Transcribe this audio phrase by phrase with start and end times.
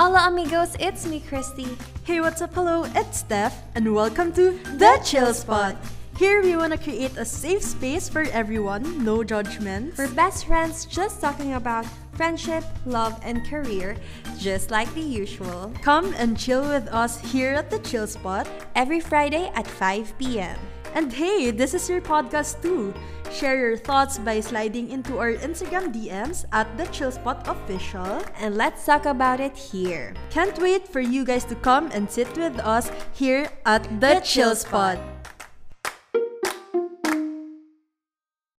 [0.00, 1.76] Hola amigos, it's me Christi.
[2.04, 2.54] Hey, what's up?
[2.54, 5.76] Hello, it's Steph, and welcome to The Chill Spot.
[6.16, 9.98] Here we want to create a safe space for everyone, no judgments.
[9.98, 11.84] We're best friends just talking about
[12.14, 13.94] friendship, love, and career,
[14.38, 15.70] just like the usual.
[15.82, 18.48] Come and chill with us here at The Chill Spot.
[18.74, 20.56] Every Friday at 5 p.m.
[20.94, 22.92] And hey, this is your podcast too.
[23.30, 28.22] Share your thoughts by sliding into our Instagram DMs at the Chill Spot Official.
[28.38, 30.14] And let's talk about it here.
[30.30, 34.20] Can't wait for you guys to come and sit with us here at the, The
[34.24, 34.56] Chill Chill.
[34.56, 35.19] Spot.